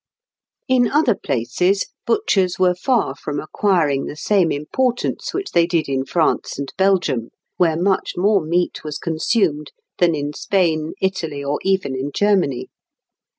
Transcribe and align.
In 0.67 0.87
other 0.89 1.13
places 1.13 1.85
butchers 2.07 2.57
were 2.57 2.73
far 2.73 3.13
from 3.13 3.39
acquiring 3.39 4.05
the 4.07 4.15
same 4.15 4.51
importance 4.51 5.31
which 5.31 5.51
they 5.51 5.67
did 5.67 5.87
in 5.87 6.05
France 6.05 6.57
and 6.57 6.73
Belgium 6.75 7.25
(Figs. 7.25 7.31
90 7.59 7.71
and 7.73 7.77
91), 7.83 7.83
where 7.83 7.83
much 7.99 8.13
more 8.17 8.41
meat 8.43 8.83
was 8.83 8.97
consumed 8.97 9.71
than 9.99 10.15
in 10.15 10.33
Spain, 10.33 10.93
Italy, 11.01 11.43
or 11.43 11.59
even 11.61 11.95
in 11.95 12.11
Germany. 12.11 12.69